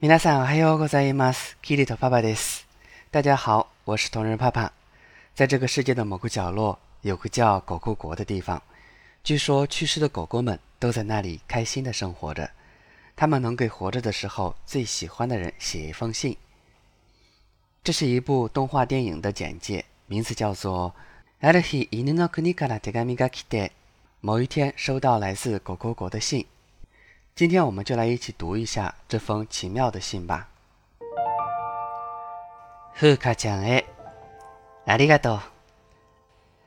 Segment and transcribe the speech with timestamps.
[0.00, 1.58] 皆さんおはようございます。
[1.60, 2.66] キリト爸爸です。
[3.10, 4.72] 大家好，我是同仁爸爸。
[5.34, 8.62] 在这个世界的某个角落，有个叫狗狗国的地方。
[9.24, 12.50] 据说去世的狗狗们都在那里开心的生活着。
[13.16, 16.36] 他们能给活着的时候最喜欢的人写一封信。
[17.82, 20.94] 这是一部动画电影的简介，名字叫做《
[21.46, 23.66] ある日犬の国から手紙が来て》。
[24.20, 26.46] 某一天收到来自狗狗国的信。
[27.38, 30.48] 今天我们就来一起读一下这封奇妙的信吧。
[32.98, 33.84] 風花ちゃんへ、
[34.84, 35.40] ありがとう。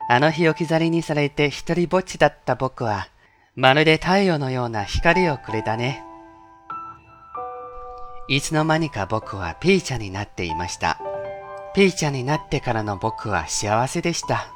[0.07, 3.09] あの日置き去りにされて一人ぼっちだった僕は、
[3.53, 6.05] まるで太陽のような光をくれたね。
[8.29, 10.97] いつの間にか僕はピーちゃんになっていました。
[11.75, 14.47] ピーちゃんになってからの僕は幸せでした。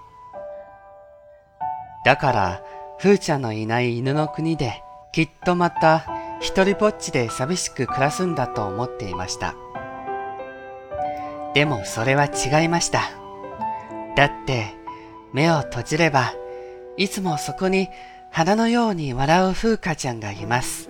[2.05, 2.61] だから、
[2.99, 4.81] ふーちゃんのいない犬の国で、
[5.15, 6.05] きっとまた
[6.41, 9.55] 一人ぼっちで寂しく暮らすんだと思っていました。
[11.53, 12.99] でもそれは違いました。
[14.17, 14.73] だって、
[15.31, 16.33] 目を閉じれば、
[16.97, 17.87] いつもそこに
[18.29, 20.89] 花のように笑う風花ちゃんがいます。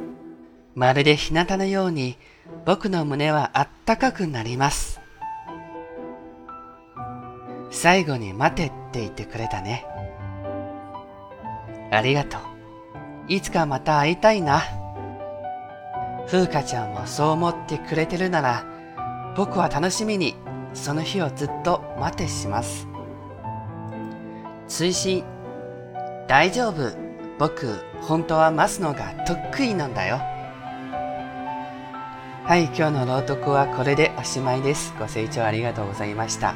[0.73, 2.17] まるで日向のように
[2.65, 5.01] 僕の胸はあったかくなります。
[7.69, 9.85] 最後に待てって言ってくれたね。
[11.91, 12.54] ありがとう。
[13.27, 14.61] いつかまた会いたいな。
[16.27, 18.65] 風花ちゃんもそう思ってくれてるなら、
[19.35, 20.35] 僕は楽しみに
[20.73, 22.87] その日をずっと待ってします。
[24.67, 25.23] 追伸
[26.27, 26.91] 大丈夫。
[27.37, 30.21] 僕、本当は待つのが得意なんだよ。
[32.45, 34.93] はい、今日の朗読はこれでおしまいです。
[34.99, 36.55] ご清聴ありがとうございました。